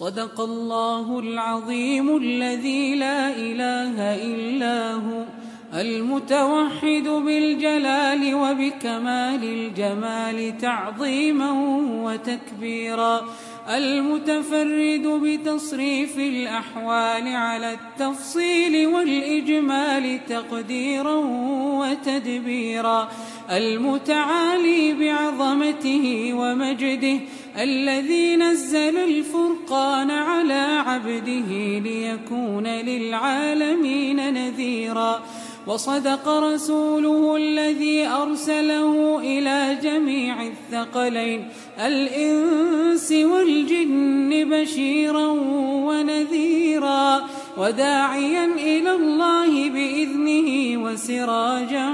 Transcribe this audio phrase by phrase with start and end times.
[0.00, 5.24] صدق الله العظيم الذي لا إله إلا هو
[5.74, 11.50] المتوحد بالجلال وبكمال الجمال تعظيما
[12.04, 13.24] وتكبيرا
[13.68, 21.14] المتفرد بتصريف الأحوال على التفصيل والإجمال تقديرا
[21.80, 23.08] وتدبيرا
[23.50, 27.20] المتعالي بعظمته ومجده
[27.62, 35.22] الذي نزل الفرقان على عبده ليكون للعالمين نذيرا.
[35.66, 41.48] وصدق رسوله الذي أرسله إلى جميع الثقلين.
[41.78, 45.26] الإنس والجن بشيرا
[45.86, 47.28] ونذيرا.
[47.58, 51.90] وداعيا إلى الله بإذنه وسراجا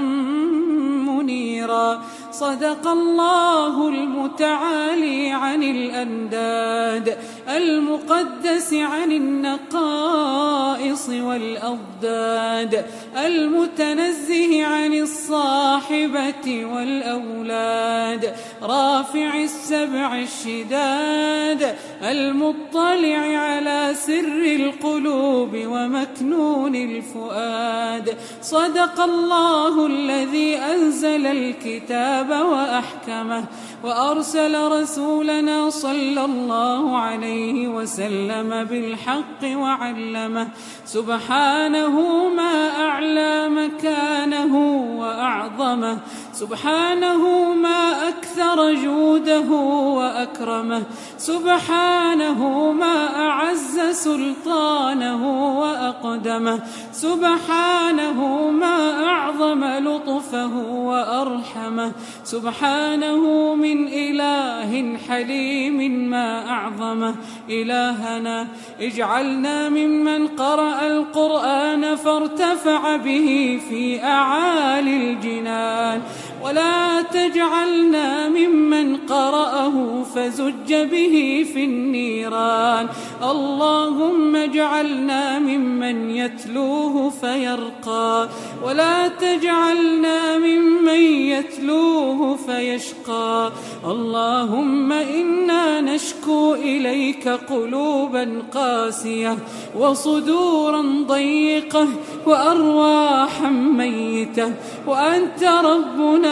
[1.07, 2.01] منيرا.
[2.39, 7.17] صدق الله المتعالي عن الأنداد.
[7.49, 12.85] المقدس عن النقائص والأضداد
[13.25, 28.17] المتنزه عن الصاحبة والأولاد رافع السبع الشداد المطلع على سر القلوب ومكنون الفؤاد.
[28.41, 33.45] صدق الله الذي أنزل الكتاب وأحكمه.
[33.83, 40.47] وأرسل رسولنا صلى الله عليه وسلم بالحق وعلمه
[40.85, 44.55] سبحانه ما أعلى مكانه
[44.99, 45.97] وأعظمه
[46.33, 49.51] سبحانه ما أكثر جوده
[49.99, 50.83] وأكرمه.
[51.17, 55.21] سبحانه ما أعز سلطانه
[55.59, 56.59] وأقدمه.
[56.91, 60.57] سبحانه ما أعظم لطفه
[60.89, 61.91] وأرحمه.
[62.23, 67.15] سبحانه من إله حليم ما أعظمه.
[67.49, 68.47] إلهنا
[68.81, 76.01] اجعلنا ممن قرأ القرآن فارتفع به في أعالي الجنان.
[76.43, 82.87] ولا تجعلنا ممن قرأه فزج به في النيران.
[83.23, 88.29] اللهم اجعلنا ممن يتلوه فيرقى.
[88.65, 91.01] ولا تجعلنا ممن
[91.33, 93.51] يتلوه فيشقى.
[93.85, 99.37] اللهم إنا نشكو إليك قلوبا قاسية
[99.79, 101.87] وصدورا ضيقة
[102.25, 104.53] وأرواحا ميتة.
[104.87, 106.26] وأنت ربنا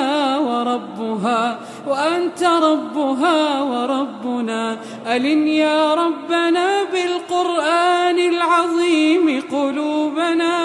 [0.48, 3.40] وربها وأنت ربها
[3.72, 4.78] وربنا.
[5.08, 10.58] ألن يا ربنا بالقرآن العظيم قلوبنا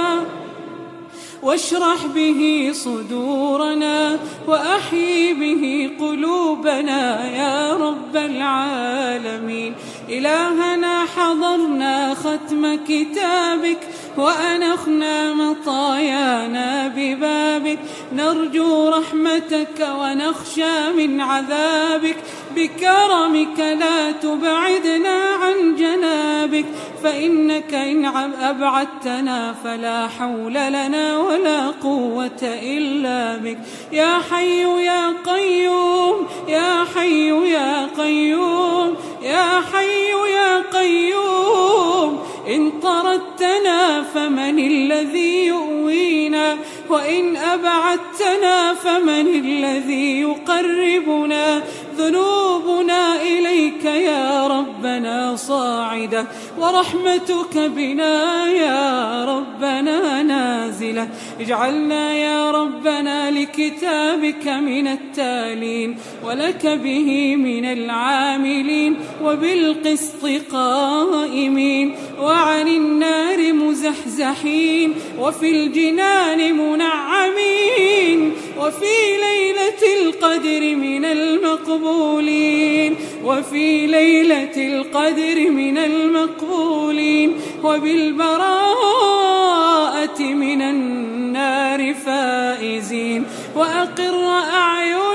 [1.42, 2.40] واشرح به
[2.72, 4.18] صدورنا
[4.48, 7.02] وأحيي به قلوبنا
[7.42, 9.72] يا رب العالمين.
[10.08, 13.82] إلهنا حضرنا ختم كتابك
[14.20, 17.78] وأنخنا مطايانا ببابك.
[18.12, 22.16] نرجو رحمتك ونخشى من عذابك.
[22.56, 26.64] بكرمك لا تبعدنا عن جنابك.
[27.02, 28.04] فإنك إن
[28.42, 33.58] أبعدتنا فلا حول لنا ولا قوة إلا بك.
[33.92, 42.18] يا حي يا قيوم يا حي يا قيوم يا حي يا قيوم.
[42.48, 46.56] إن طردتنا فمن الذي يؤوينا
[46.88, 51.62] وإن أبعدتنا فمن الذي يقربنا.
[51.96, 56.26] ذنوبنا إليك يا ربنا صاعدة.
[56.60, 61.08] ورحمتك بنا يا ربنا نازلة.
[61.40, 71.94] اجعلنا يا ربنا لكتابك من التالين ولك به من العاملين وبالقسط قائمين.
[72.20, 78.32] وعن النار مزحزحين وفي الجنان منعمين.
[78.60, 88.60] وفي ليلة القدر من المقبولين وفي ليلة القدر من المقبولين وبالبراءة
[90.20, 93.24] من النار فائزين.
[93.56, 95.09] وأقر برؤية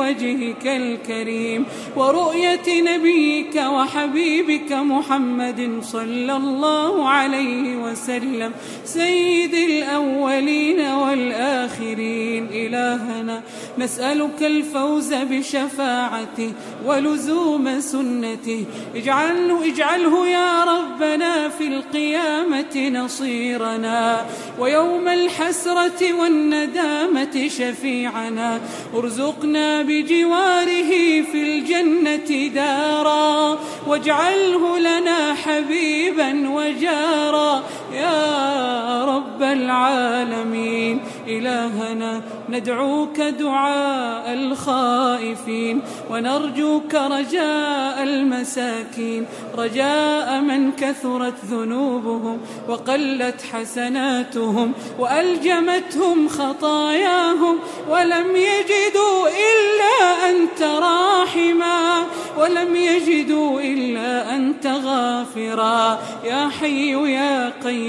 [0.00, 1.64] وجهك الكريم
[1.96, 8.52] ورؤية نبيك وحبيبك محمد صلى الله عليه وسلم.
[8.84, 13.42] سيد الأولين والآخرين إلهنا
[13.78, 16.52] نسألك الفوز بشفاعته
[16.86, 18.64] ولزوم سنته.
[18.94, 24.26] اجعله, اجعله يا ربنا في القيامة نصيرنا
[24.58, 28.60] ويوم الحسرة والندامة شفيعنا.
[28.94, 30.90] ارزقنا بجواره
[31.32, 37.62] في الجنة دارا واجعله لنا حبيبا وجارا.
[37.94, 41.00] يا رب العالمين.
[41.28, 49.26] إلهنا ندعوك دعاء الخائفين ونرجوك رجاء المساكين.
[49.58, 52.38] رجاء من كثرت ذنوبهم
[52.68, 57.58] وقلت حسناتهم وألجمتهم خطاياهم
[57.90, 62.04] ولم يجدوا إلا أنت راحما
[62.38, 65.98] ولم يجدوا إلا أنت غافرا.
[66.24, 67.83] يا حي يا قيوم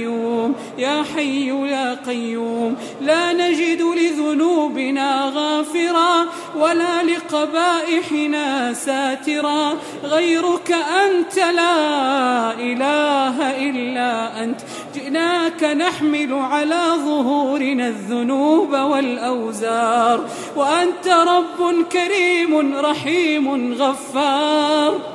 [0.77, 2.75] يا حي يا قيوم.
[3.01, 6.25] لا نجد لذنوبنا غافرا
[6.57, 9.73] ولا لقبائحنا ساترا.
[10.03, 10.75] غيرك
[11.05, 14.59] أنت لا إله إلا أنت.
[14.95, 20.25] جئناك نحمل على ظهورنا الذنوب والأوزار.
[20.55, 25.14] وأنت رب كريم رحيم غفار.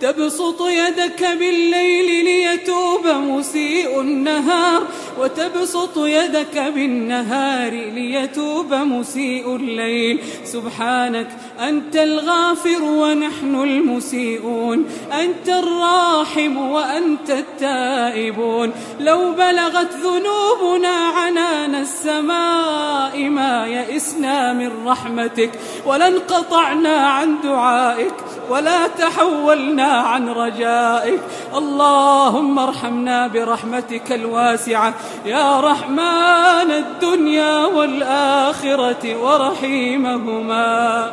[0.00, 4.82] تبسط يدك بالليل ليتوب مسيء النهار
[5.20, 10.20] وتبسط يدك بالنهار ليتوب مسيء الليل.
[10.44, 11.28] سبحانك
[11.60, 18.72] أنت الغافر ونحن المسيئون أنت الراحم وأنت التائبون.
[19.00, 25.50] لو بلغت ذنوبنا عنان السماء ما يئسنا من رحمتك
[25.86, 28.14] ولانقطعنا عن دعائك.
[28.50, 31.20] ولا تحولنا عن رجائك.
[31.56, 34.94] اللهم ارحمنا برحمتك الواسعة.
[35.26, 41.10] يا رحمن الدنيا والآخرة ورحيمهما.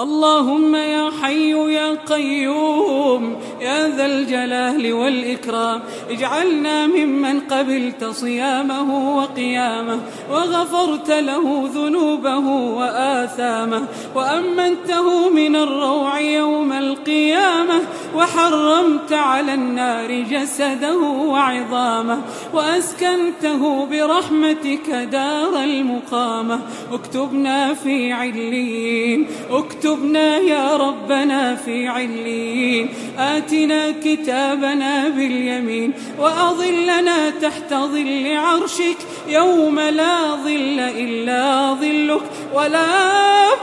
[0.00, 3.33] اللهم يا حي يا قيوم.
[4.06, 5.80] الجلال والإكرام.
[6.10, 12.46] اجعلنا ممن قبلت صيامه وقيامه وغفرت له ذنوبه
[12.78, 13.82] وآثامه
[14.14, 17.80] وأمنته من الروع يوم القيامة.
[18.14, 22.20] وحرمت على النار جسده وعظامه
[22.52, 26.60] وأسكنته برحمتك دار المقامة.
[26.92, 32.88] اكتبنا في عليين اكتبنا يا ربنا في عليين.
[33.18, 38.96] آتنا كتابنا باليمين وأظلنا تحت ظل عرشك.
[39.28, 42.22] يوم لا ظل إلا ظلك
[42.54, 42.86] ولا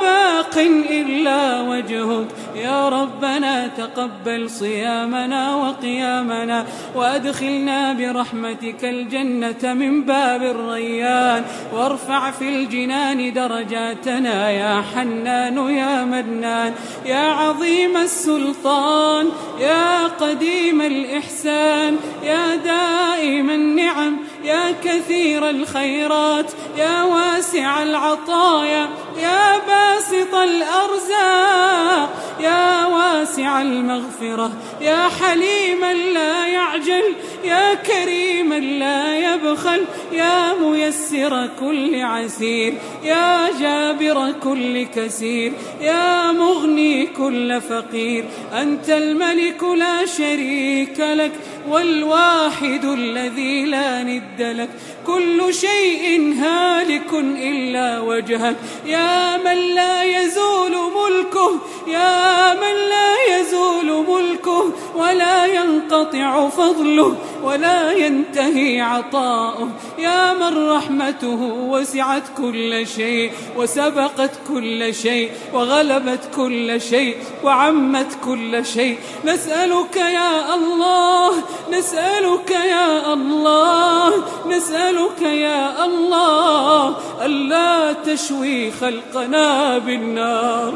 [0.02, 0.58] باق
[0.90, 2.28] إلا وجهك.
[2.56, 6.66] يا ربنا تقبل صيامنا وقيامنا
[6.96, 11.44] وأدخلنا برحمتك الجنة من باب الريان.
[11.74, 16.74] وارفع في الجنان درجاتنا يا حنان يا منان.
[17.06, 19.28] يا عظيم السلطان
[19.60, 24.18] يا قديم الإحسان يا دائم النعم
[24.52, 32.10] يا كثير الخيرات يا واسع العطايا يا باسط الأرزاق
[32.40, 34.52] يا واسع المغفرة
[34.82, 37.04] يا حليما لا يعجل
[37.44, 47.62] يا كريما لا يبخل يا ميسر كل عسير يا جابر كل كسير يا مغني كل
[47.62, 48.26] فقير.
[48.54, 51.32] أنت الملك لا شريك لك
[51.70, 54.70] والواحد الذي لا ند لك.
[55.08, 58.56] كل شيء هالك إلا وجهك.
[58.86, 64.74] يا من لا يزول ملكه يا من لا يزول ملكه.
[64.96, 69.70] ولا ينقطع فضله ولا ينتهي عطاؤه.
[70.02, 71.42] يا من رحمته
[71.74, 78.98] وسعت كل شيء وسبقت كل شيء وغلبت كل شيء وعمت كل شيء.
[79.26, 81.32] نسألك يا الله
[81.72, 84.12] نسألك يا الله
[84.48, 90.74] نسألك يا الله ألا تشوي خلقنا بالنار.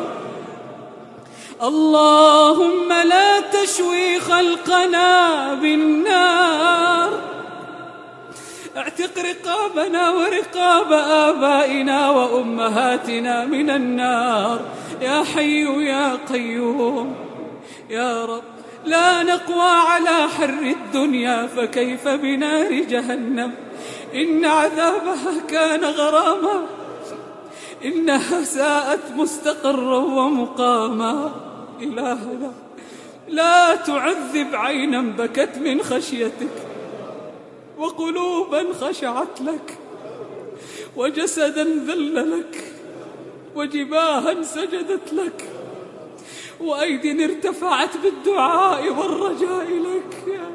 [1.63, 5.09] اللهم لا تشوي خلقنا
[5.61, 7.34] بالنار.
[8.77, 14.59] اعتق رقابنا ورقاب آبائنا وأمهاتنا من النار.
[15.01, 17.15] يا حي يا قيوم
[17.89, 18.43] يا رب
[18.85, 23.51] لا نقوى على حر الدنيا فكيف بنار جهنم؟
[24.15, 26.65] إن عذابها كان غراما
[27.85, 31.31] إنها ساءت مستقرا ومقاما.
[31.81, 32.51] إلهنا
[33.27, 36.74] لا تعذب عينا بكت من خشيتك.
[37.77, 39.77] وقلوبا خشعت لك
[40.95, 42.73] وجسدا ذل لك
[43.55, 45.49] وجباها سجدت لك
[46.59, 50.51] وأيد ارتفعت بالدعاء والرجاء لك يا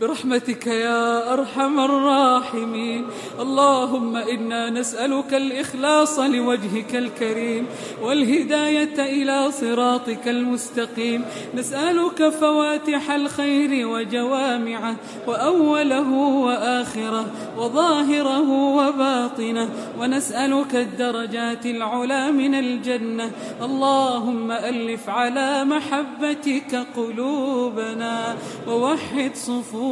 [0.00, 3.06] برحمتك يا أرحم الراحمين.
[3.40, 7.66] اللهم إنا نسألك الإخلاص لوجهك الكريم
[8.02, 11.24] والهداية إلى صراطك المستقيم.
[11.54, 16.10] نسألك فواتح الخير وجوامعه وأوله
[16.46, 17.26] وآخره
[17.58, 19.68] وظاهره وباطنه.
[20.00, 23.30] ونسألك الدرجات العلى من الجنة.
[23.62, 28.36] اللهم ألف على محبتك قلوبنا
[28.68, 29.87] ووحد صفوفنا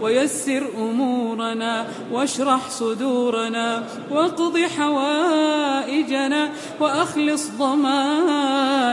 [0.00, 8.84] ويسر أمورنا واشرح صدورنا واقض حوائجنا وأخلص ضمائرنا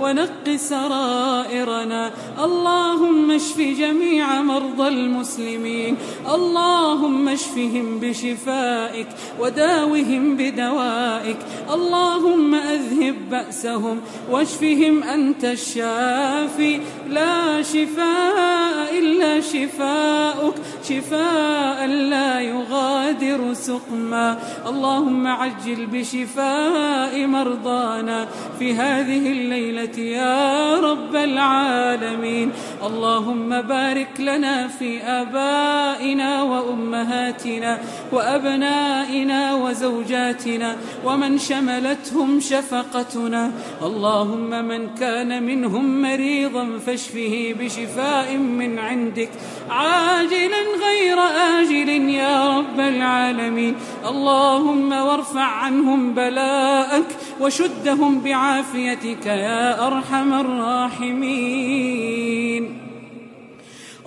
[0.00, 2.10] ونق سرائرنا
[2.44, 5.96] اللهم اشف جميع مرضى المسلمين.
[6.34, 9.06] اللهم اشفهم بشفائك
[9.40, 11.36] وداوهم بدوائك.
[11.74, 14.00] اللهم أذهب بأسهم
[14.30, 16.80] واشفهم أنت الشافي.
[17.12, 20.54] لا شفاء إلا شفاؤك.
[20.88, 24.38] شفاء لا يغادر سقما.
[24.66, 28.28] اللهم عجل بشفاء مرضانا
[28.58, 32.52] في هذه الليلة يا رب العالمين.
[32.82, 37.78] اللهم بارك لنا في آبائنا وأمهاتنا
[38.12, 43.52] وأبنائنا وزوجاتنا ومن شملتهم شفقتنا.
[43.82, 46.64] اللهم من كان منهم مريضا
[47.02, 49.28] فاشفه بشفاء من عندك.
[49.70, 51.18] عاجلا غير
[51.58, 53.74] آجل يا رب العالمين.
[54.08, 57.06] اللهم وارفع عنهم بلاءك
[57.40, 61.22] وشدهم بعافيتك يا أرحم الراحمين.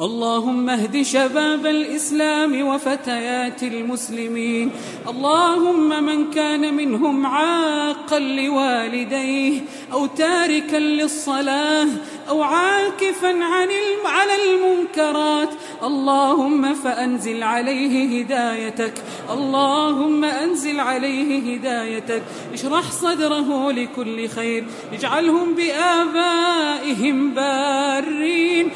[0.02, 4.72] اللهم اهد شباب الإسلام وفتيات المسلمين.
[5.08, 9.62] اللهم من كان منهم عاقا لوالديه
[9.94, 11.88] أو تاركا للصلاة
[12.30, 13.68] أو عاكفا عن
[14.06, 15.50] على المنكرات.
[15.84, 18.94] اللهم فأنزل عليه هدايتك.
[19.32, 22.24] اللهم أنزل عليه هدايتك.
[22.54, 24.66] اشرح صدره لكل خير.
[24.94, 28.72] اجعلهم بآبائهم بارين.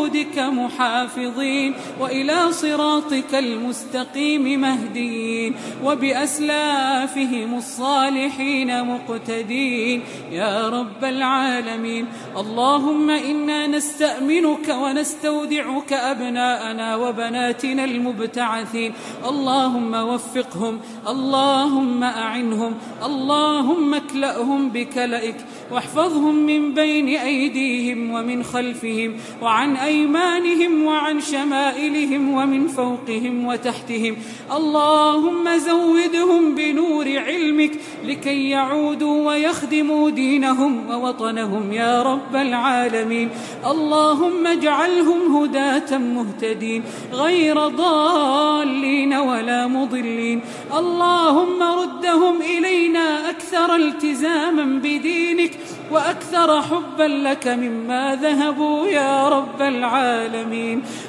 [0.00, 5.54] ولحدودك محافظين وإلى صراطك المستقيم مهديين
[5.84, 10.02] وبأسلافهم الصالحين مقتدين.
[10.32, 18.92] يا رب العالمين اللهم إنا نستأمنك ونستودعك أبناءنا وبناتنا المبتعثين.
[19.28, 25.36] اللهم وفقهم اللهم أعنهم اللهم اكلأهم بكلئك
[25.70, 34.14] واحفظهم من بين أيديهم ومن خلفهم وعن أيمانهم وعن شمائلهم ومن فوقهم وتحتهم.
[34.58, 37.72] اللهم زودهم بنور علمك
[38.04, 43.28] لكي يعودوا ويخدموا دينهم ووطنهم يا رب العالمين.
[43.72, 46.82] اللهم اجعلهم هداة مهتدين
[47.12, 50.40] غير ضالين ولا مضلين.
[50.78, 55.52] اللهم ردهم إلينا أكثر التزاما بدينك
[55.90, 59.79] وأكثر حبا لك مما ذهبوا يا رب العالمين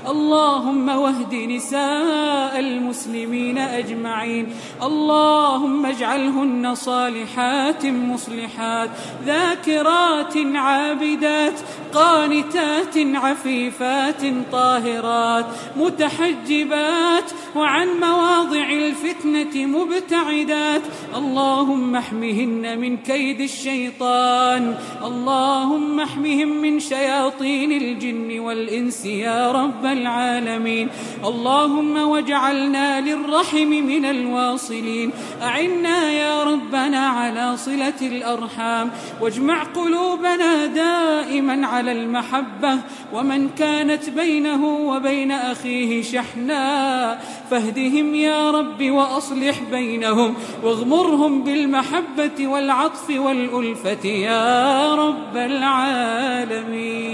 [0.07, 4.45] اللهم واهد نساء المسلمين أجمعين.
[4.83, 8.89] اللهم اجعلهن صالحات مصلحات
[9.25, 11.53] ذاكرات عابدات
[11.93, 15.45] قانتات عفيفات طاهرات
[15.77, 20.81] متحجبات وعن مواضع الفتنة مبتعدات.
[21.15, 24.75] اللهم احمهن من كيد الشيطان.
[25.03, 30.89] اللهم احمهم من شياطين الجن والإنس يا رب العالمين.
[31.25, 35.11] اللهم واجعلنا للرحم من الواصلين.
[35.41, 38.91] أعنا يا ربنا على صلة الأرحام.
[39.21, 42.77] واجمع قلوبنا دائما على المحبة.
[43.13, 47.25] ومن كانت بينه وبين أخيه شحناء.
[47.51, 50.33] فاهدهم يا رب وأصلح بينهم.
[50.63, 57.10] واغمرهم بالمحبة والعطف والألفة يا رب العالمين.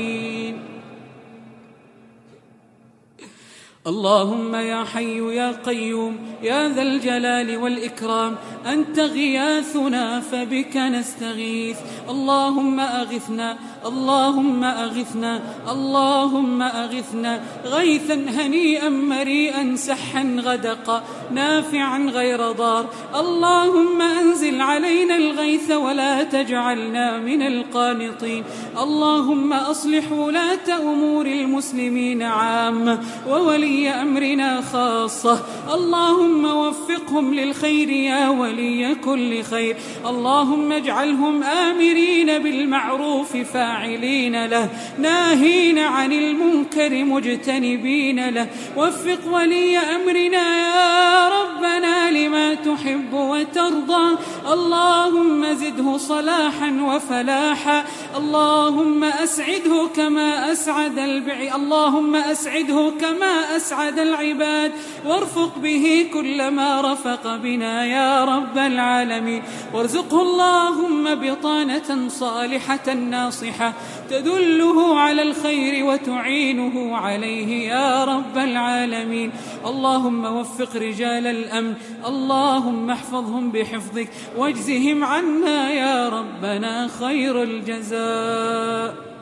[3.88, 11.78] اللهم يا حي يا قيوم يا ذا الجلال والإكرام أنت غياثنا فبك نستغيث.
[12.10, 15.42] اللهم أغثنا اللهم أغثنا
[15.72, 17.42] اللهم أغثنا.
[17.66, 22.86] غيثا هنيئا مريئا سحا غدقا نافعا غير ضار.
[23.16, 28.44] اللهم أنزل علينا الغيث ولا تجعلنا من القانطين.
[28.82, 35.46] اللهم أصلح ولاة أمور المسلمين عامة وولي ولي أمرنا خاصة.
[35.74, 39.78] اللهم وفقهم للخير يا ولي كل خير.
[40.06, 44.70] اللهم اجعلهم آمرين بالمعروف فاعلين له.
[45.00, 48.48] ناهين عن المنكر مجتنبين له.
[48.78, 54.18] وفق ولي أمرنا يا ربنا لما تحب وترضى.
[54.54, 57.84] اللهم زده صلاحا وفلاحا.
[58.18, 64.72] اللهم أسعده كما أسعد البعي اللهم أسعده كما أسعد العباد
[65.06, 69.44] وارفق به كل ما رفق بنا يا رب العالمين.
[69.74, 73.74] وارزقه اللهم بطانة صالحة ناصحة
[74.10, 79.32] تدله على الخير وتعينه عليه يا رب العالمين.
[79.66, 81.74] اللهم وفق رجال الأمن
[82.08, 89.17] اللهم احفظهم بحفظك واجزهم عنا يا ربنا خير الجزاء.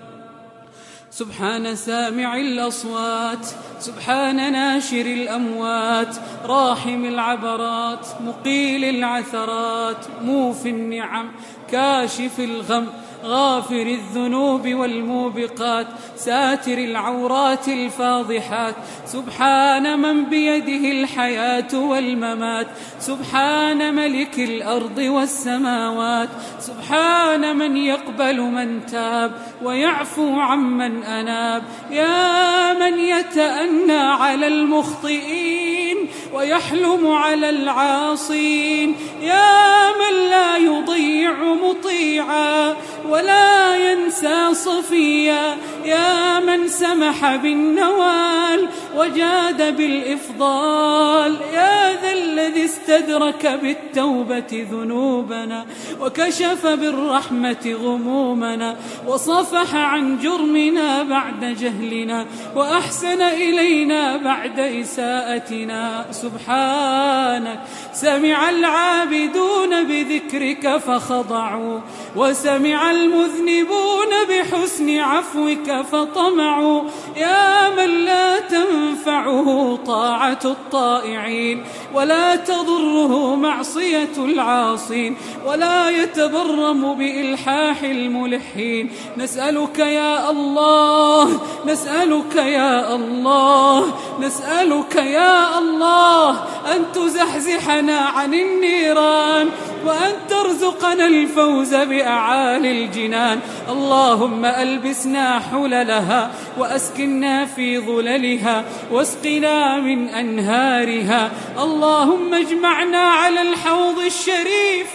[1.15, 3.47] سبحان سامع الأصوات
[3.79, 11.31] سبحان ناشر الأموات راحم العبرات مقيل العثرات موفي النعم
[11.71, 12.87] كاشف الغم.
[13.25, 18.75] غافر الذنوب والموبقات ساتر العورات الفاضحات.
[19.05, 22.67] سبحان من بيده الحياة والممات.
[22.99, 26.29] سبحان ملك الأرض والسماوات.
[26.59, 29.31] سبحان من يقبل من تاب
[29.63, 31.63] ويعفو عمن أناب.
[31.91, 35.97] يا من يتأنى على المخطئين
[36.33, 38.95] ويحلم على العاصين.
[39.21, 42.75] يا من لا يضيع مطيعا.
[43.09, 45.57] ولا ينسى صفيا.
[45.85, 51.37] يا من سمح بالنوال وجاد بالإفضال.
[51.53, 55.65] يا ذا الذي استدرك بالتوبة ذنوبنا
[56.01, 58.75] وكشف بالرحمة غمومنا
[59.07, 66.05] وصفح عن جرمنا بعد جهلنا وأحسن إلينا بعد إساءتنا.
[66.11, 67.59] سبحانك.
[67.93, 71.79] سمع العابدون بذكرك فخضعوا
[72.15, 76.81] وسمع المذنبون بحسن عفوك فطمعوا.
[77.15, 88.91] يا من لا تنفعه طاعة الطائعين ولا تضره معصية العاصين ولا يتبرم بإلحاح الملحين.
[89.17, 96.29] نسألك يا الله نسألك يا الله نسألك يا الله
[96.75, 99.49] أن تزحزحنا عن النيران
[99.85, 103.39] وأن ترزقنا الفوز بأعالي الجنان.
[103.69, 111.31] اللهم ألبسنا حللها وأسكنا في ظللها واسقنا من أنهارها.
[111.59, 114.87] اللهم اجمعنا على الحوض الشريف.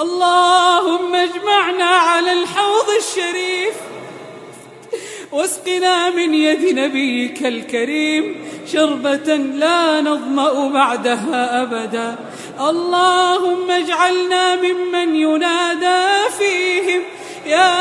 [0.00, 3.74] اللهم اجمعنا على الحوض الشريف.
[5.32, 8.36] واسقنا من يد نبيك الكريم
[8.72, 12.16] شربة لا نظمأ بعدها أبدا.
[12.60, 16.02] اللهم اجعلنا ممن ينادى
[16.38, 17.02] فيهم
[17.46, 17.72] يا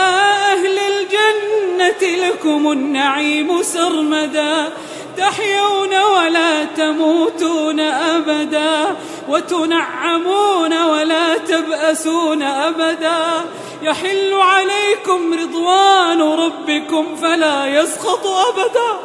[0.54, 4.70] أهل الجنة لكم النعيم سرمدا.
[5.18, 8.96] تحيون ولا تموتون أبدا
[9.30, 13.46] وتنعمون ولا تبأسون أبدا.
[13.82, 19.00] يحل عليكم رضوان ربكم فلا يسخط أبدا.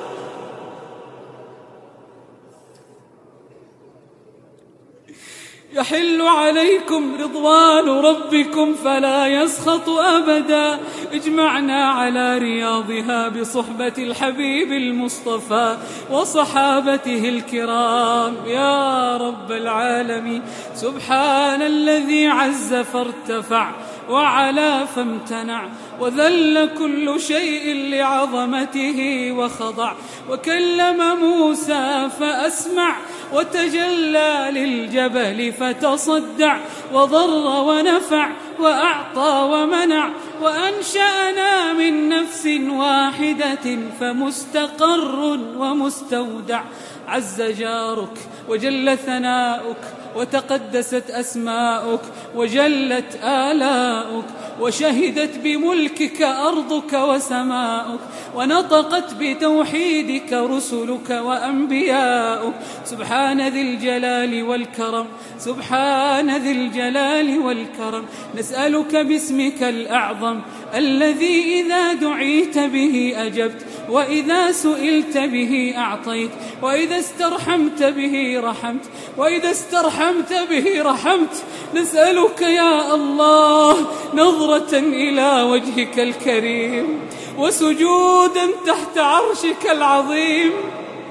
[5.76, 10.78] يحل عليكم رضوان ربكم فلا يسخط أبدا.
[11.12, 15.76] اجمعنا على رياضها بصحبة الحبيب المصطفى
[16.10, 18.34] وصحابته الكرام.
[18.46, 20.42] يا رب العالمين.
[20.74, 23.70] سبحان الذي عز فارتفع
[24.10, 25.68] وعلى فامتنع
[26.00, 29.92] وذل كل شيء لعظمته وخضع
[30.30, 32.96] وكلم موسى فأسمع
[33.32, 36.58] وتجلى للجبل فتصدع
[36.92, 40.10] وضر ونفع وأعطى ومنع
[40.42, 46.62] وأنشأنا من نفس واحدة فمستقر ومستودع
[47.08, 52.00] عز جارك وجل ثناؤك وتقدست أسماؤك
[52.36, 54.24] وجلت آلاؤك
[54.60, 58.00] وشهدت بملكك أرضك وسماؤك
[58.34, 65.06] ونطقت بتوحيدك رسلك وأنبياؤك سبحان ذي الجلال والكرم
[65.38, 68.04] سبحان ذي الجلال والكرم.
[68.34, 70.40] نسألك باسمك الأعظم
[70.74, 73.66] الذي إذا دعيت به أجبت.
[73.88, 76.30] وإذا سئلت به أعطيت
[76.62, 78.84] وإذا استرحمت به رحمت
[79.16, 81.44] وإذا استرحمت به رحمت.
[81.74, 87.00] نسألك يا الله نظرة إلى وجهك الكريم
[87.38, 90.52] وسجودا تحت عرشك العظيم.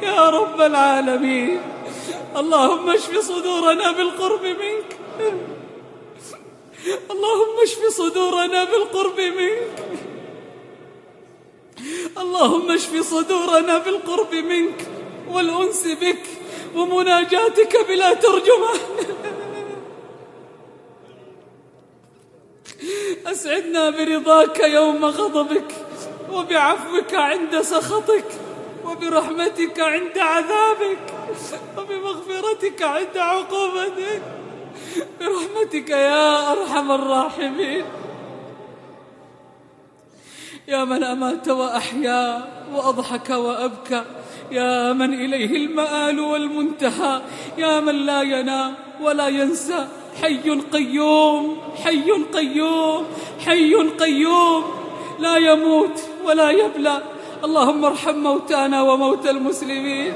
[0.03, 1.59] يا رب العالمين
[2.35, 4.89] اللهم اشف صدورنا بالقرب منك.
[7.11, 9.75] اللهم اشف صدورنا بالقرب منك.
[12.17, 14.87] اللهم اشف صدورنا بالقرب منك
[15.27, 16.23] والأنس بك
[16.75, 18.73] ومناجاتك بلا ترجمة.
[23.25, 25.71] أسعدنا برضاك يوم غضبك
[26.31, 28.25] وبعفوك عند سخطك
[28.85, 31.13] وبرحمتك عند عذابك
[31.77, 34.21] وبمغفرتك عند عقوبتك.
[35.19, 37.85] برحمتك يا أرحم الراحمين.
[40.67, 44.01] يا من أمات وأحيا وأضحك وأبكى
[44.51, 47.21] يا من إليه المآل والمنتهى
[47.57, 49.87] يا من لا ينام ولا ينسى
[50.21, 53.05] حي قيوم حي قيوم
[53.45, 54.63] حي قيوم
[55.19, 57.01] لا يموت ولا يبلى.
[57.43, 60.13] اللهم ارحم موتانا وموتى المسلمين.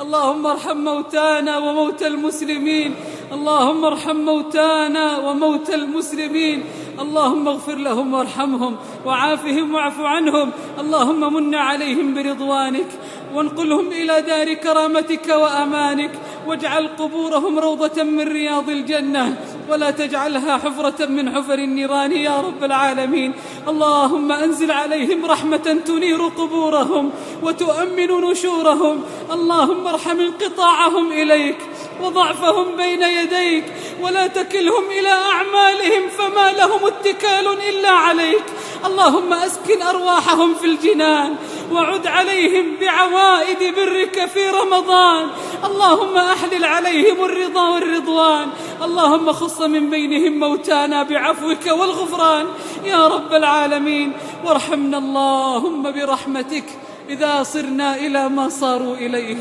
[0.00, 2.94] اللهم ارحم موتانا وموتى المسلمين.
[3.32, 6.64] اللهم ارحم موتانا وموتى المسلمين.
[7.00, 10.50] اللهم اغفر لهم وارحمهم وعافهم واعف عنهم.
[10.80, 12.88] اللهم من عليهم برضوانك.
[13.34, 16.10] وانقلهم إلى دار كرامتك وأمانك
[16.46, 19.34] واجعل قبورهم روضة من رياض الجنة
[19.68, 23.32] ولا تجعلها حفرة من حفر النيران يا رب العالمين.
[23.68, 27.10] اللهم أنزل عليهم رحمة تنير قبورهم
[27.42, 29.04] وتؤمن نشورهم.
[29.32, 31.58] اللهم ارحم انقطاعهم إليك
[32.02, 33.64] وضعفهم بين يديك
[34.02, 38.44] ولا تكلهم إلى أعمالهم فما لهم اتكال إلا عليك.
[38.86, 41.36] اللهم أسكن أرواحهم في الجنان
[41.72, 45.26] وعد عليهم بعوائد برك في رمضان.
[45.64, 48.48] اللهم أحلل عليهم الرضا والرضوان.
[48.82, 52.46] اللهم خص من بينهم موتانا بعفوك والغفران.
[52.84, 54.12] يا رب العالمين
[54.44, 56.64] وارحمنا اللهم برحمتك
[57.08, 59.36] إذا صرنا إلى ما صاروا إليه.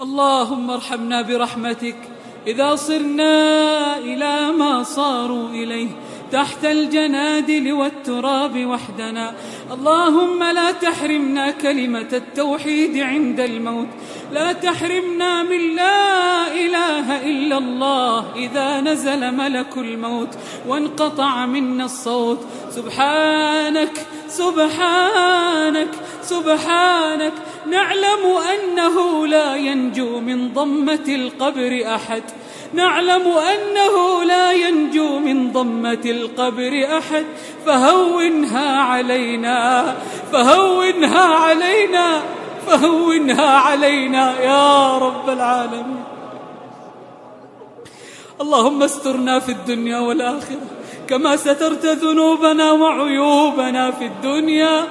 [0.00, 1.96] اللهم ارحمنا برحمتك
[2.46, 5.88] إذا صرنا إلى ما صاروا إليه.
[6.32, 9.34] تحت الجنادل والتراب وحدنا.
[9.72, 13.88] اللهم لا تحرمنا كلمة التوحيد عند الموت.
[14.32, 20.28] لا تحرمنا من لا إله إلا الله إذا نزل ملك الموت
[20.68, 22.40] وانقطع منا الصوت.
[22.70, 25.88] سبحانك سبحانك
[26.22, 27.32] سبحانك.
[27.70, 32.22] نعلم أنه لا ينجو من ضمة القبر أحد.
[32.74, 37.24] نعلم أنه لا ينجو من ضمة القبر أحد.
[37.66, 39.94] فهونها علينا
[40.32, 42.22] فهونها علينا
[42.66, 46.04] فهونها علينا يا رب العالمين.
[48.40, 50.66] اللهم استرنا في الدنيا والآخرة
[51.08, 54.84] كما سترت ذنوبنا وعيوبنا في الدنيا.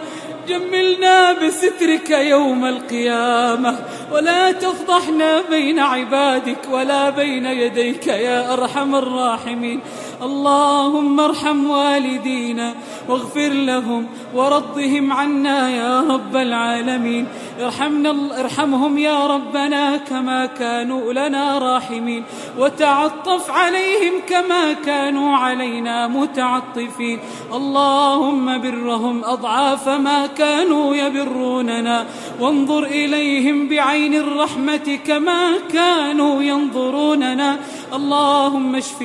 [0.47, 3.79] جملنا بسترك يوم القيامة
[4.11, 9.79] ولا تفضحنا بين عبادك ولا بين يديك يا أرحم الراحمين.
[10.23, 12.73] اللهم ارحم والدينا
[13.09, 17.27] واغفر لهم ورضهم عنا يا رب العالمين.
[17.61, 22.23] ارحمنا ارحمهم يا ربنا كما كانوا لنا راحمين.
[22.59, 27.19] وتعطف عليهم كما كانوا علينا متعطفين.
[27.53, 32.05] اللهم برهم أضعاف ما كانوا يبروننا.
[32.39, 37.59] وانظر إليهم بعين الرحمة كما كانوا ينظروننا.
[37.93, 39.01] اللهم اشف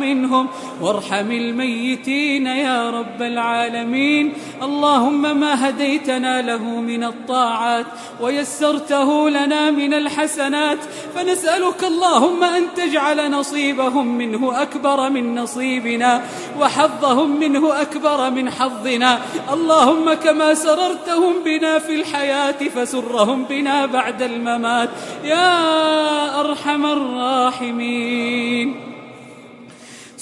[0.00, 0.48] منهم
[0.80, 4.32] وارحم الميتين يا رب العالمين.
[4.62, 7.86] اللهم ما هديتنا له من الطاعات
[8.20, 10.78] ويسرته لنا من الحسنات.
[11.14, 16.22] فنسألك اللهم أن تجعل نصيبهم منه أكبر من نصيبنا
[16.60, 19.20] وحظهم منه أكبر من حظنا.
[19.52, 24.88] اللهم كما سررتهم بنا في الحياة فسرهم بنا بعد الممات.
[25.24, 28.93] يا أرحم الراحمين.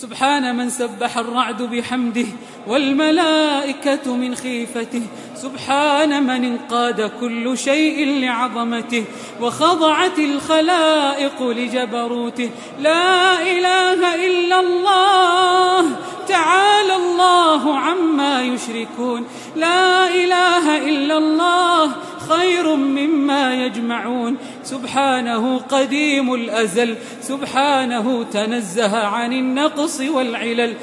[0.03, 2.27] سبحان من سبح الرعد بحمده
[2.67, 5.03] والملائكة من خيفته.
[5.37, 9.05] سبحان من انقاد كل شيء لعظمته
[9.41, 12.51] وخضعت الخلائق لجبروته.
[12.81, 15.91] لا إله إلا الله.
[16.29, 19.27] تعالى الله عما يشركون.
[19.57, 21.93] لا إله إلا الله.
[22.29, 24.37] خير مما يجمعون.
[24.65, 30.75] سبحانه قديم الأزل سبحانه تنزه عن النقص والعلل.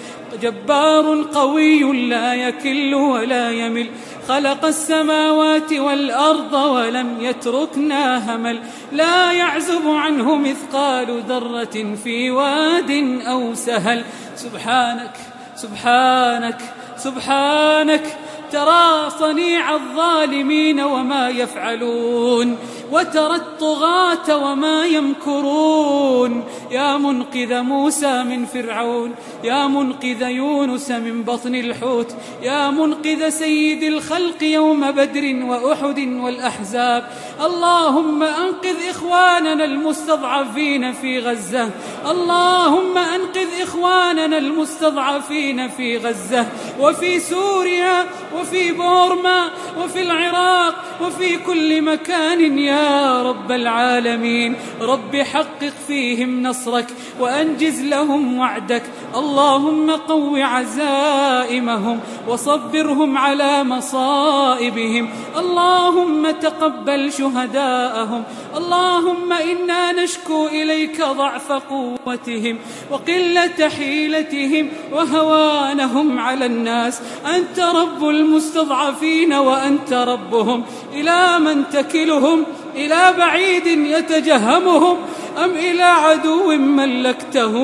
[0.41, 3.89] جبار قوي لا يكل ولا يمل.
[4.28, 8.60] خلق السماوات والأرض ولم يتركنا همل.
[8.91, 14.04] لا يعزب عنه مثقال ذرة في واد أو سهل.
[14.36, 15.15] سبحانك
[15.56, 16.62] سبحانك
[16.97, 18.04] سبحانك.
[18.51, 22.57] ترى صنيع الظالمين وما يفعلون
[22.91, 26.43] وترى الطغاة وما يمكرون.
[26.71, 34.43] يا منقذ موسى من فرعون يا منقذ يونس من بطن الحوت يا منقذ سيد الخلق
[34.43, 37.10] يوم بدر وأحد والأحزاب.
[37.45, 41.69] اللهم أنقذ إخواننا المستضعفين في غزة.
[42.12, 46.45] اللهم أنقذ إخواننا المستضعفين في غزة.
[46.80, 52.78] وفي سوريا وفي بورما وفي العراق وفي كل مكان يا
[53.21, 54.55] رب العالمين.
[54.81, 56.87] رب حقق فيهم نصرك
[57.19, 58.83] وأنجز لهم وعدك.
[59.15, 65.09] اللهم قو عزائمهم وصبرهم على مصائبهم.
[65.37, 68.23] اللهم تقبل شهداءهم.
[68.57, 72.57] اللهم إنا نشكو إليك ضعف قوتهم
[72.91, 77.01] وقلة حيلتهم وهوانهم على الناس.
[77.35, 80.63] أنت رب المستضعفين وأنت ربهم.
[80.93, 82.43] إلى من تكلهم
[82.75, 84.97] إلى بعيد يتجهمهم
[85.43, 87.55] أم إلى عدو ملكته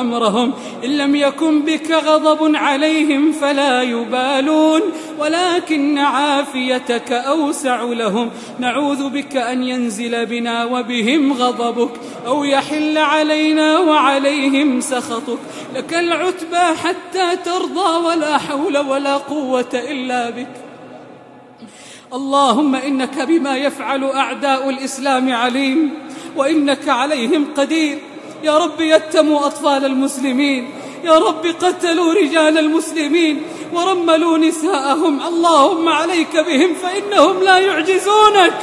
[0.00, 0.52] أمرهم
[0.84, 4.80] إن لم يكن بك غضب عليهم فلا يبالون
[5.18, 11.90] ولكن عافيتك أوسع لهم نعوذ بك أن ينزل بنا وبهم غضبك
[12.26, 15.38] أو يحل علينا وعليهم سخطك
[15.74, 20.67] لك العتبى حتى ترضى ولا حول ولا قوة إلا بك
[22.12, 25.92] اللهم إنك بما يفعل أعداء الإسلام عليم
[26.36, 27.98] وإنك عليهم قدير.
[28.44, 30.70] يا رب يتموا أطفال المسلمين
[31.04, 33.42] يا رب قتلوا رجال المسلمين
[33.72, 35.20] ورملوا نساءهم.
[35.22, 38.54] اللهم عليك بهم فإنهم لا يعجزونك.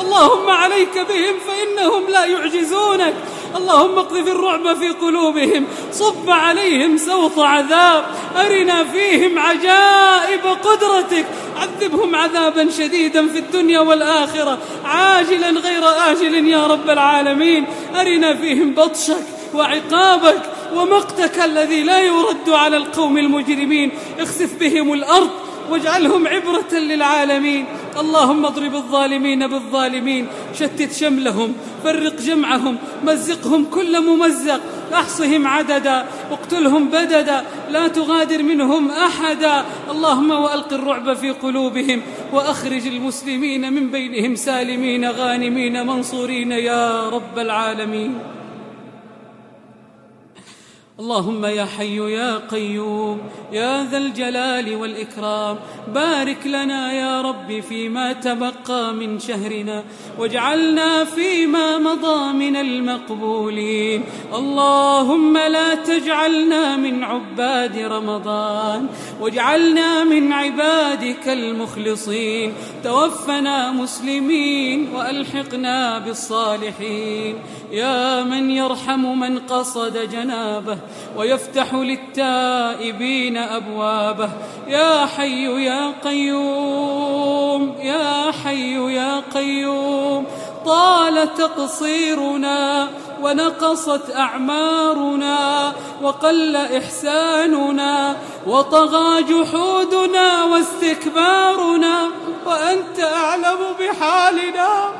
[0.00, 3.14] اللهم عليك بهم فإنهم لا يعجزونك.
[3.56, 8.04] اللهم اقذف الرعب في قلوبهم صب عليهم سوط عذاب
[8.36, 11.26] أرنا فيهم عجائب قدرتك.
[11.62, 14.58] عذبهم عذابا شديدا في الدنيا والآخرة.
[14.84, 17.66] عاجلا غير آجل يا رب العالمين.
[17.94, 20.42] أرنا فيهم بطشك وعقابك
[20.74, 23.90] ومقتك الذي لا يرد على القوم المجرمين.
[24.18, 25.30] اخسف بهم الأرض
[25.70, 27.66] واجعلهم عبرة للعالمين.
[28.00, 34.60] اللهم اضرب الظالمين بالظالمين شتت شملهم فرق جمعهم مزقهم كل ممزق
[34.94, 39.64] أحصهم عددا اقتلهم بددا لا تغادر منهم أحدا.
[39.90, 42.02] اللهم وألق الرعب في قلوبهم
[42.32, 48.41] وأخرج المسلمين من بينهم سالمين غانمين منصورين يا رب العالمين.
[51.02, 53.18] اللهم يا حي يا قيوم
[53.52, 55.56] يا ذا الجلال والإكرام.
[55.94, 59.84] بارك لنا يا رب فيما تبقى من شهرنا
[60.18, 64.04] واجعلنا فيما مضى من المقبولين.
[64.34, 68.86] اللهم لا تجعلنا من عباد رمضان
[69.20, 72.52] واجعلنا من عبادك المخلصين.
[72.84, 77.34] توفنا مسلمين وألحقنا بالصالحين.
[77.72, 80.78] يا من يرحم من قصد جنابه
[81.16, 84.30] ويفتح للتائبين أبوابه.
[84.68, 90.26] يا حي يا قيوم يا حي يا قيوم
[90.66, 92.88] طال تقصيرنا
[93.22, 102.08] ونقصت أعمارنا وقل إحساننا وطغى جحودنا واستكبارنا
[102.46, 104.92] وأنت أعلم بحالنا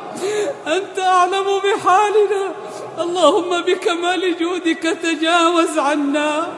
[0.66, 2.54] أنت أعلم بحالنا.
[2.98, 6.48] اللهم بكمال جودك تجاوز عنا.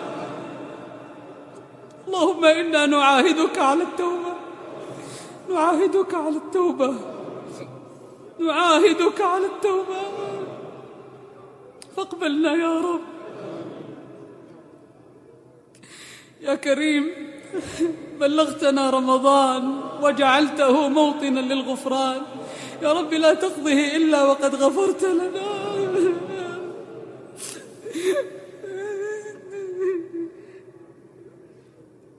[2.07, 4.35] اللهم إنا نعاهدك على التوبة.
[5.51, 6.95] نعاهدك على التوبة.
[8.39, 10.01] نعاهدك على التوبة.
[11.97, 13.01] فاقبلنا يا رب.
[16.41, 17.05] يا كريم
[18.21, 22.23] بلغتنا رمضان وجعلته موطنا للغفران.
[22.83, 25.45] يا رب لا تقضه إلا وقد غفرت لنا.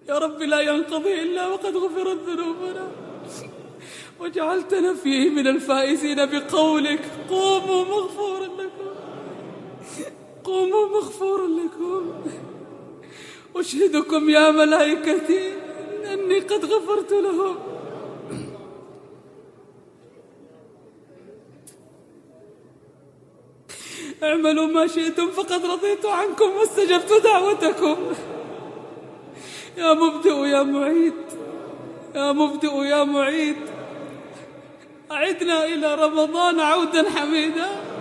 [0.09, 2.87] يا رب لا ينقضي إلا وقد غفرت ذنوبنا.
[4.19, 8.84] وجعلتنا فيه من الفائزين بقولك قوموا مغفورا لكم.
[10.45, 12.13] قوموا مغفورا لكم.
[13.55, 15.53] أشهدكم يا ملائكتي
[16.13, 17.55] أني قد غفرت لهم.
[24.23, 27.97] اعملوا ما شئتم فقد رضيت عنكم واستجبت دعوتكم.
[29.77, 31.13] يا مبدئ يا معيد
[32.15, 33.57] يا مبدئ يا معيد.
[35.11, 37.94] أعدنا إلى رمضان عودا حميدا.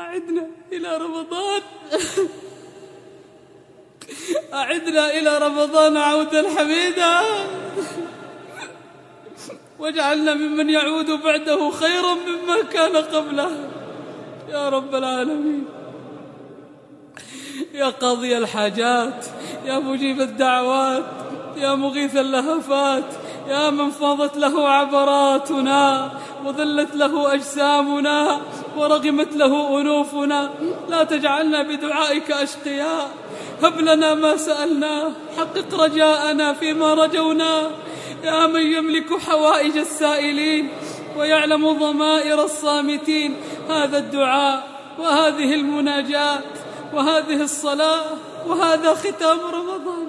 [0.00, 1.62] أعدنا إلى رمضان.
[4.54, 7.20] أعدنا إلى رمضان عودا حميدا.
[9.78, 13.70] واجعلنا ممن يعود بعده خيرا مما كان قبله.
[14.48, 15.64] يا رب العالمين.
[17.74, 19.26] يا قاضي الحاجات
[19.64, 21.04] يا مجيب الدعوات
[21.56, 23.04] يا مغيث اللهفات
[23.48, 26.10] يا من فاضت له عبراتنا
[26.44, 28.40] وذلت له أجسامنا
[28.76, 30.50] ورغمت له أنوفنا
[30.88, 33.10] لا تجعلنا بدعائك أشقياء
[33.62, 37.70] هب لنا ما سألناه حقق رجاءنا فيما رجونا.
[38.24, 40.68] يا من يملك حوائج السائلين
[41.18, 43.36] ويعلم ضمائر الصامتين.
[43.70, 46.44] هذا الدعاء وهذه المناجات
[46.94, 48.04] وهذه الصلاة
[48.46, 50.06] وهذا ختام رمضان.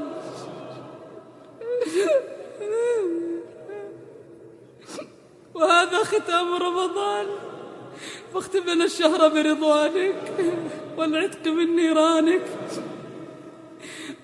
[5.55, 7.25] وهذا ختام رمضان.
[8.33, 10.15] واختم لنا الشهر برضوانك
[10.97, 12.41] والعتق من نيرانك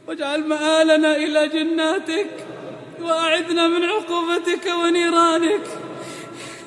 [0.08, 2.30] واجعل مآلنا إلى جناتك
[3.02, 5.62] وأعذنا من عقوبتك ونيرانك.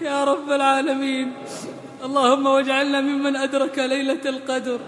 [0.02, 1.32] يا رب العالمين.
[2.04, 4.80] اللهم واجعلنا ممن أدرك ليلة القدر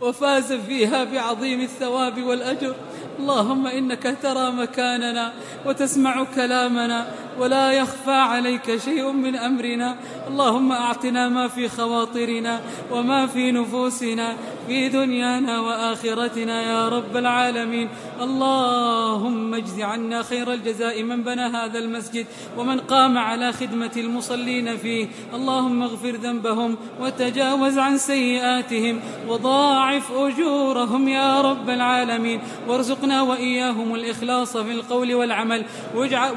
[0.00, 2.74] وفاز فيها بعظيم الثواب والأجر.
[3.20, 5.32] اللهم إنك ترى مكاننا
[5.66, 7.06] وتسمع كلامنا
[7.38, 9.96] ولا يخفى عليك شيء من أمرنا
[10.28, 14.36] اللهم أعطنا ما في خواطرنا وما في نفوسنا
[14.70, 17.88] في دنيانا وآخرتنا يا رب العالمين.
[18.20, 22.26] اللهم اجز عنا خير الجزاء من بنى هذا المسجد
[22.58, 25.08] ومن قام على خدمة المصلين فيه.
[25.34, 32.40] اللهم اغفر ذنبهم وتجاوز عن سيئاتهم وضاعف أجورهم يا رب العالمين.
[32.68, 35.64] وارزقنا وإياهم الإخلاص في القول والعمل.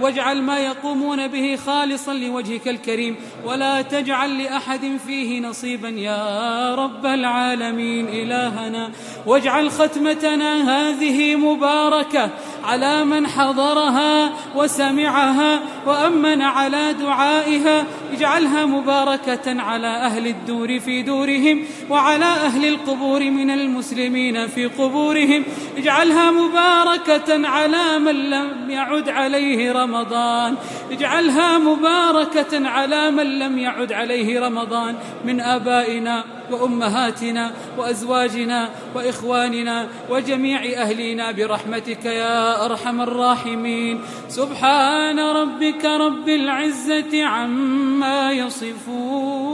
[0.02, 3.16] واجعل ما يقومون به خالصا لوجهك الكريم.
[3.46, 8.23] ولا تجعل لأحد فيه نصيبا يا رب العالمين.
[8.24, 8.92] إلهنا
[9.26, 12.30] واجعل ختمتنا هذه مباركة
[12.64, 17.86] على من حضرها وسمعها وأمن على دعائها.
[18.14, 25.44] اجعلها مباركة على أهل الدور في دورهم وعلى أهل القبور من المسلمين في قبورهم.
[25.78, 30.56] اجعلها مباركة على من لم يعد عليه رمضان.
[30.92, 41.32] اجعلها مباركة على من لم يعد عليه رمضان من آبائنا وأمهاتنا وأزواجنا وإخواننا وجميع أهلنا
[41.32, 44.02] برحمتك يا أرحم الراحمين.
[44.30, 49.54] سبحان ربك رب العزة عما يصفون.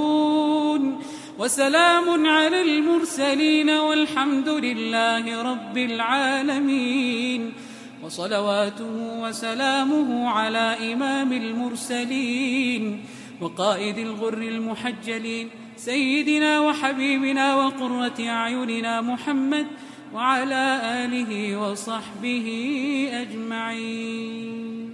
[1.40, 7.54] وسلام على المرسلين والحمد لله رب العالمين.
[8.04, 13.04] وصلواته وسلامه على إمام المرسلين.
[13.42, 19.68] وقائد الغر المحجلين سيدنا وحبيبنا وقرة أعيننا محمد
[20.14, 22.48] وعلى آله وصحبه
[23.14, 24.89] أجمعين.